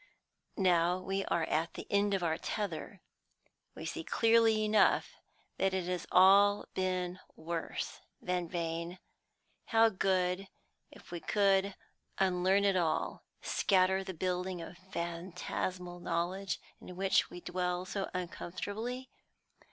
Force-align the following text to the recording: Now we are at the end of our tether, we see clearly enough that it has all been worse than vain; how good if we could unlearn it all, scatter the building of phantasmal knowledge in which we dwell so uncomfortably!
Now 0.57 0.97
we 0.97 1.23
are 1.25 1.43
at 1.43 1.75
the 1.75 1.85
end 1.91 2.15
of 2.15 2.23
our 2.23 2.39
tether, 2.39 3.01
we 3.75 3.85
see 3.85 4.03
clearly 4.03 4.65
enough 4.65 5.13
that 5.59 5.75
it 5.75 5.83
has 5.83 6.07
all 6.11 6.65
been 6.73 7.19
worse 7.35 7.99
than 8.19 8.49
vain; 8.49 8.97
how 9.65 9.89
good 9.89 10.47
if 10.89 11.11
we 11.11 11.19
could 11.19 11.75
unlearn 12.17 12.63
it 12.65 12.75
all, 12.75 13.21
scatter 13.43 14.03
the 14.03 14.15
building 14.15 14.59
of 14.59 14.75
phantasmal 14.79 15.99
knowledge 15.99 16.59
in 16.79 16.95
which 16.95 17.29
we 17.29 17.39
dwell 17.39 17.85
so 17.85 18.09
uncomfortably! 18.11 19.07